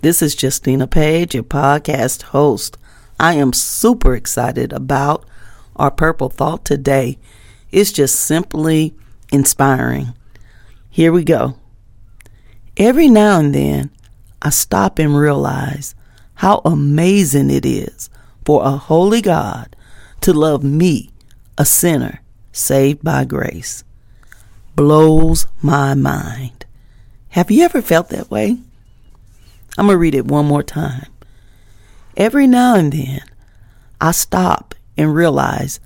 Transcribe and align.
This 0.00 0.22
is 0.22 0.40
Justina 0.40 0.86
Page, 0.86 1.34
your 1.34 1.42
podcast 1.42 2.22
host. 2.22 2.78
I 3.18 3.34
am 3.34 3.52
super 3.52 4.14
excited 4.14 4.72
about 4.72 5.24
our 5.74 5.90
Purple 5.90 6.28
Thought 6.28 6.64
today. 6.64 7.18
It's 7.72 7.90
just 7.90 8.14
simply 8.14 8.94
inspiring. 9.32 10.14
Here 10.88 11.10
we 11.10 11.24
go. 11.24 11.56
Every 12.76 13.08
now 13.08 13.40
and 13.40 13.52
then, 13.52 13.90
I 14.40 14.50
stop 14.50 15.00
and 15.00 15.16
realize 15.16 15.96
how 16.34 16.62
amazing 16.64 17.50
it 17.50 17.66
is 17.66 18.08
for 18.44 18.64
a 18.64 18.76
holy 18.76 19.20
God 19.20 19.74
to 20.20 20.32
love 20.32 20.62
me, 20.62 21.10
a 21.58 21.64
sinner 21.64 22.22
saved 22.52 23.02
by 23.02 23.24
grace. 23.24 23.82
Blows 24.76 25.46
my 25.60 25.94
mind. 25.94 26.66
Have 27.30 27.50
you 27.50 27.64
ever 27.64 27.82
felt 27.82 28.10
that 28.10 28.30
way? 28.30 28.58
I'm 29.78 29.86
going 29.86 29.94
to 29.94 29.98
read 29.98 30.16
it 30.16 30.26
one 30.26 30.46
more 30.46 30.64
time. 30.64 31.06
Every 32.16 32.48
now 32.48 32.74
and 32.74 32.92
then, 32.92 33.20
I 34.00 34.10
stop 34.10 34.74
and 34.96 35.14
realize 35.14 35.78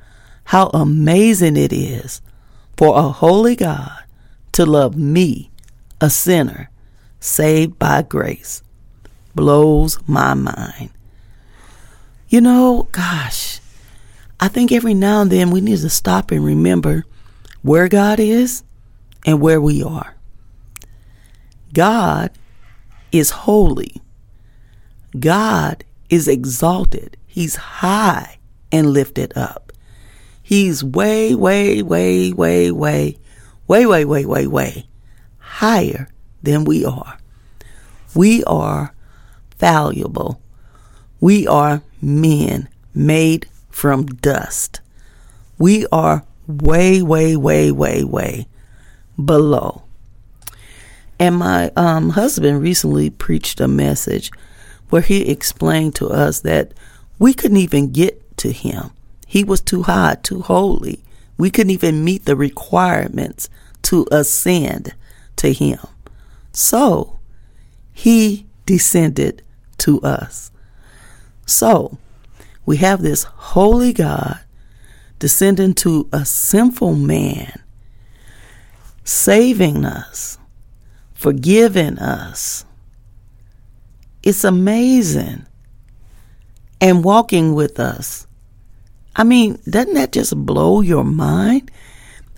how 0.44 0.69
amazing 0.69 1.58
it 1.58 1.75
is 1.75 2.22
for 2.75 2.97
a 2.98 3.11
holy 3.11 3.55
God 3.55 4.02
to 4.52 4.64
love 4.64 4.97
me, 4.97 5.50
a 6.00 6.08
sinner, 6.08 6.70
saved 7.20 7.78
by 7.78 8.00
grace. 8.00 8.62
Blows 9.34 9.98
my 10.08 10.33
mind. 10.33 10.91
You 12.28 12.41
know, 12.41 12.89
gosh, 12.92 13.61
I 14.41 14.48
think 14.48 14.72
every 14.72 14.95
now 14.95 15.20
and 15.20 15.30
then 15.30 15.50
we 15.50 15.61
need 15.61 15.80
to 15.80 15.91
stop 15.91 16.30
and 16.30 16.42
remember 16.42 17.05
where 17.61 17.89
God 17.89 18.19
is 18.19 18.64
and 19.27 19.39
where 19.39 19.61
we 19.61 19.83
are. 19.83 20.14
God 21.74 22.30
is 23.12 23.30
holy. 23.30 24.00
God 25.18 25.84
is 26.08 26.27
exalted. 26.27 27.16
He's 27.27 27.56
high 27.56 28.38
and 28.70 28.91
lifted 28.92 29.36
up. 29.36 29.72
He's 30.42 30.82
way, 30.82 31.34
way, 31.34 31.83
way, 31.83 32.33
way, 32.33 32.70
way, 32.72 33.16
way, 33.68 33.86
way, 33.86 34.05
way, 34.05 34.24
way, 34.24 34.46
way 34.46 34.86
higher 35.38 36.08
than 36.42 36.64
we 36.64 36.84
are. 36.84 37.18
We 38.14 38.42
are 38.44 38.94
valuable. 39.58 40.40
We 41.20 41.46
are 41.46 41.83
men 42.00 42.68
made 42.94 43.46
from 43.70 44.06
dust. 44.06 44.80
We 45.58 45.86
are 45.92 46.24
way, 46.46 47.02
way, 47.02 47.36
way, 47.36 47.70
way, 47.70 48.02
way 48.02 48.48
below. 49.22 49.84
And 51.23 51.37
my 51.37 51.70
um, 51.77 52.11
husband 52.11 52.61
recently 52.61 53.09
preached 53.09 53.61
a 53.61 53.69
message 53.69 54.33
where 54.91 55.03
he 55.03 55.31
explained 55.31 55.95
to 55.95 56.09
us 56.09 56.41
that 56.41 56.75
we 57.20 57.33
couldn't 57.33 57.59
even 57.59 57.92
get 57.92 58.37
to 58.39 58.51
him. 58.51 58.91
He 59.29 59.45
was 59.45 59.61
too 59.61 59.84
high, 59.84 60.17
too 60.20 60.41
holy. 60.41 61.05
We 61.39 61.48
couldn't 61.48 61.70
even 61.70 62.02
meet 62.02 62.24
the 62.24 62.35
requirements 62.35 63.48
to 63.83 64.05
ascend 64.11 64.96
to 65.36 65.52
him. 65.52 65.79
So 66.52 67.20
he 67.92 68.46
descended 68.67 69.42
to 69.79 70.01
us. 70.02 70.51
So 71.46 71.98
we 72.67 72.79
have 72.79 73.01
this 73.01 73.23
holy 73.23 73.92
God 73.92 74.41
descending 75.20 75.75
to 75.75 76.08
a 76.13 76.25
sinful 76.25 76.96
man, 76.96 77.63
saving 79.05 79.85
us 79.85 80.39
forgiving 81.22 82.00
us. 82.00 82.64
It's 84.24 84.42
amazing. 84.42 85.46
And 86.80 87.05
walking 87.05 87.55
with 87.55 87.78
us. 87.78 88.27
I 89.14 89.22
mean, 89.22 89.58
doesn't 89.70 89.94
that 89.94 90.10
just 90.10 90.36
blow 90.36 90.80
your 90.80 91.05
mind? 91.05 91.70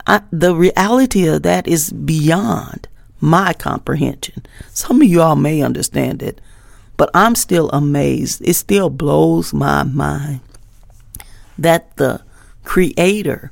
I, 0.07 0.21
the 0.31 0.55
reality 0.55 1.27
of 1.27 1.45
that 1.45 1.67
is 1.67 1.93
beyond 1.93 2.87
my 3.21 3.55
comprehension. 3.55 4.45
Some 4.75 5.01
of 5.01 5.09
you 5.09 5.23
all 5.23 5.37
may 5.37 5.63
understand 5.63 6.23
it, 6.23 6.43
but 6.99 7.11
I'm 7.15 7.35
still 7.37 7.71
amazed. 7.71 8.43
It 8.45 8.53
still 8.53 8.91
blows 8.91 9.55
my 9.55 9.83
mind 9.83 10.41
that 11.57 11.97
the 11.97 12.23
creator 12.65 13.51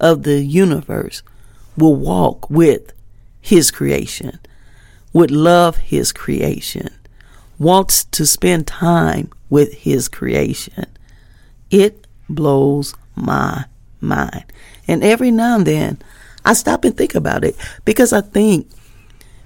of 0.00 0.24
the 0.24 0.42
universe 0.42 1.22
will 1.76 1.94
walk 1.94 2.50
with 2.50 2.92
his 3.40 3.70
creation 3.70 4.40
would 5.16 5.30
love 5.30 5.78
his 5.78 6.12
creation, 6.12 6.90
wants 7.58 8.04
to 8.04 8.26
spend 8.26 8.66
time 8.66 9.30
with 9.48 9.72
his 9.72 10.08
creation. 10.08 10.84
It 11.70 12.06
blows 12.28 12.94
my 13.14 13.64
mind. 13.98 14.44
And 14.86 15.02
every 15.02 15.30
now 15.30 15.56
and 15.56 15.66
then, 15.66 16.02
I 16.44 16.52
stop 16.52 16.84
and 16.84 16.94
think 16.94 17.14
about 17.14 17.44
it 17.44 17.56
because 17.86 18.12
I 18.12 18.20
think 18.20 18.68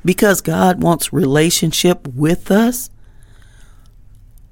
because 0.05 0.41
God 0.41 0.83
wants 0.83 1.13
relationship 1.13 2.09
with 2.09 2.51
us, 2.51 2.91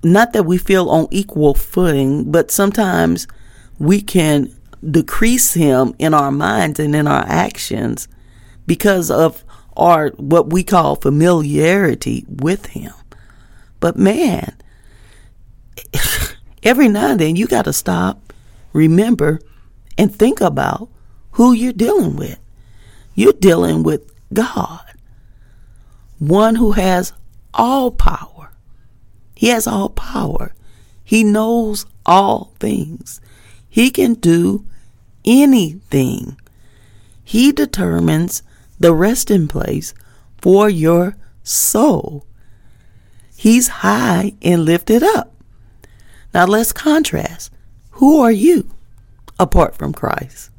not 0.04 0.32
that 0.34 0.46
we 0.46 0.56
feel 0.56 0.88
on 0.88 1.08
equal 1.10 1.54
footing, 1.54 2.30
but 2.30 2.52
sometimes 2.52 3.26
we 3.80 4.02
can 4.02 4.54
decrease 4.88 5.54
him 5.54 5.96
in 5.98 6.14
our 6.14 6.30
minds 6.30 6.78
and 6.78 6.94
in 6.94 7.08
our 7.08 7.24
actions 7.26 8.06
because 8.68 9.10
of 9.10 9.42
or 9.78 10.08
what 10.16 10.50
we 10.50 10.64
call 10.64 10.96
familiarity 10.96 12.26
with 12.28 12.66
him. 12.66 12.92
But 13.78 13.96
man, 13.96 14.56
every 16.64 16.88
now 16.88 17.12
and 17.12 17.20
then 17.20 17.36
you 17.36 17.46
got 17.46 17.66
to 17.66 17.72
stop, 17.72 18.32
remember, 18.72 19.40
and 19.96 20.12
think 20.14 20.40
about 20.40 20.88
who 21.32 21.52
you're 21.52 21.72
dealing 21.72 22.16
with. 22.16 22.40
You're 23.14 23.32
dealing 23.32 23.84
with 23.84 24.12
God, 24.32 24.84
one 26.18 26.56
who 26.56 26.72
has 26.72 27.12
all 27.54 27.92
power. 27.92 28.50
He 29.36 29.48
has 29.48 29.68
all 29.68 29.90
power. 29.90 30.54
He 31.04 31.22
knows 31.22 31.86
all 32.04 32.52
things. 32.58 33.20
He 33.68 33.90
can 33.90 34.14
do 34.14 34.66
anything. 35.24 36.36
He 37.22 37.52
determines 37.52 38.42
the 38.78 38.94
resting 38.94 39.48
place 39.48 39.94
for 40.40 40.68
your 40.68 41.16
soul. 41.42 42.26
He's 43.36 43.68
high 43.68 44.34
and 44.42 44.64
lifted 44.64 45.02
up. 45.02 45.34
Now 46.34 46.46
let's 46.46 46.72
contrast. 46.72 47.52
Who 47.92 48.20
are 48.20 48.32
you 48.32 48.70
apart 49.38 49.76
from 49.76 49.92
Christ? 49.92 50.50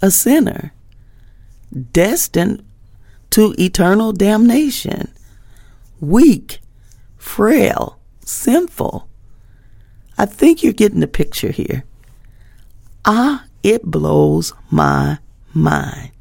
A 0.00 0.10
sinner, 0.10 0.72
destined 1.92 2.64
to 3.30 3.54
eternal 3.58 4.12
damnation, 4.12 5.12
weak, 6.00 6.60
frail, 7.16 7.98
sinful. 8.20 9.08
I 10.16 10.26
think 10.26 10.62
you're 10.62 10.72
getting 10.72 11.00
the 11.00 11.08
picture 11.08 11.50
here. 11.50 11.84
Ah, 13.04 13.46
it 13.62 13.82
blows 13.82 14.52
my 14.70 15.18
mind. 15.52 16.13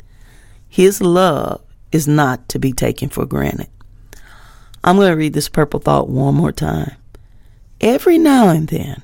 His 0.73 1.01
love 1.01 1.61
is 1.91 2.07
not 2.07 2.49
to 2.49 2.57
be 2.57 2.73
taken 2.73 3.09
for 3.09 3.27
granted. 3.27 3.69
I'm 4.83 4.95
going 4.95 5.11
to 5.11 5.15
read 5.15 5.33
this 5.33 5.47
purple 5.47 5.79
thought 5.79 6.09
one 6.09 6.33
more 6.33 6.51
time. 6.51 6.95
Every 7.79 8.17
now 8.17 8.49
and 8.49 8.67
then, 8.67 9.03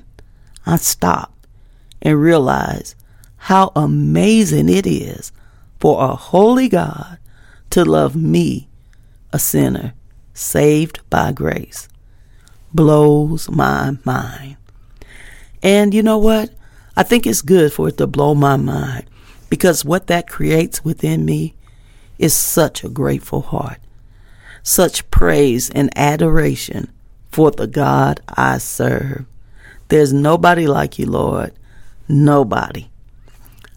I 0.66 0.78
stop 0.78 1.46
and 2.02 2.20
realize 2.20 2.96
how 3.36 3.70
amazing 3.76 4.68
it 4.68 4.84
is 4.84 5.30
for 5.78 6.02
a 6.02 6.16
holy 6.16 6.68
God 6.68 7.18
to 7.70 7.84
love 7.84 8.16
me, 8.16 8.68
a 9.32 9.38
sinner, 9.38 9.94
saved 10.34 10.98
by 11.08 11.30
grace. 11.30 11.88
Blows 12.74 13.48
my 13.48 13.96
mind. 14.02 14.56
And 15.62 15.94
you 15.94 16.02
know 16.02 16.18
what? 16.18 16.50
I 16.96 17.04
think 17.04 17.28
it's 17.28 17.42
good 17.42 17.72
for 17.72 17.86
it 17.86 17.98
to 17.98 18.08
blow 18.08 18.34
my 18.34 18.56
mind 18.56 19.04
because 19.48 19.84
what 19.84 20.08
that 20.08 20.28
creates 20.28 20.84
within 20.84 21.24
me 21.24 21.54
is 22.20 22.34
such 22.34 22.84
a 22.84 22.88
grateful 22.88 23.40
heart, 23.40 23.78
such 24.62 25.10
praise 25.10 25.70
and 25.70 25.90
adoration 25.96 26.92
for 27.32 27.50
the 27.50 27.66
God 27.66 28.20
I 28.28 28.58
serve. 28.58 29.24
There's 29.88 30.12
nobody 30.12 30.66
like 30.66 30.98
you, 30.98 31.06
Lord. 31.06 31.52
Nobody. 32.08 32.90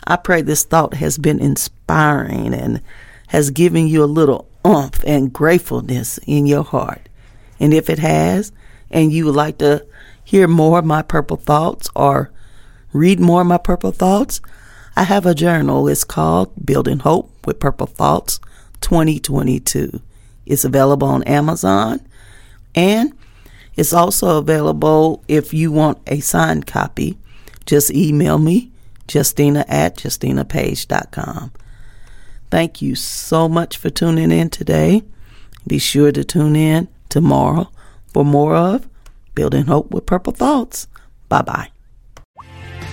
I 0.05 0.17
pray 0.17 0.41
this 0.41 0.65
thought 0.65 0.95
has 0.95 1.17
been 1.17 1.39
inspiring 1.39 2.53
and 2.53 2.81
has 3.27 3.49
given 3.49 3.87
you 3.87 4.03
a 4.03 4.05
little 4.05 4.49
umph 4.65 5.01
and 5.07 5.31
gratefulness 5.31 6.19
in 6.27 6.45
your 6.45 6.63
heart. 6.63 7.07
And 7.61 7.73
if 7.73 7.89
it 7.89 7.99
has, 7.99 8.51
and 8.91 9.13
you 9.13 9.25
would 9.25 9.35
like 9.35 9.59
to 9.59 9.85
hear 10.21 10.49
more 10.49 10.79
of 10.79 10.85
my 10.85 11.01
purple 11.01 11.37
thoughts 11.37 11.89
or 11.95 12.29
read 12.91 13.21
more 13.21 13.41
of 13.41 13.47
my 13.47 13.57
purple 13.57 13.91
thoughts, 13.91 14.41
I 14.95 15.03
have 15.03 15.25
a 15.25 15.33
journal. 15.33 15.87
It's 15.87 16.03
called 16.03 16.51
Building 16.63 16.99
Hope 16.99 17.47
with 17.47 17.59
Purple 17.59 17.87
Thoughts 17.87 18.39
2022. 18.81 20.01
It's 20.45 20.65
available 20.65 21.07
on 21.07 21.23
Amazon 21.23 21.99
and 22.75 23.13
it's 23.75 23.93
also 23.93 24.37
available 24.37 25.23
if 25.27 25.53
you 25.53 25.71
want 25.71 25.97
a 26.07 26.19
signed 26.19 26.67
copy. 26.67 27.17
Just 27.65 27.91
email 27.91 28.37
me, 28.37 28.71
Justina 29.11 29.65
at 29.67 29.97
JustinaPage.com. 29.97 31.51
Thank 32.51 32.81
you 32.81 32.93
so 32.93 33.49
much 33.49 33.77
for 33.77 33.89
tuning 33.89 34.31
in 34.31 34.49
today. 34.49 35.01
Be 35.65 35.79
sure 35.79 36.11
to 36.11 36.23
tune 36.23 36.55
in 36.55 36.87
tomorrow 37.09 37.71
for 38.07 38.23
more 38.23 38.55
of 38.55 38.87
Building 39.33 39.65
Hope 39.65 39.89
with 39.91 40.05
Purple 40.05 40.33
Thoughts. 40.33 40.87
Bye 41.29 41.41
bye. 41.41 41.69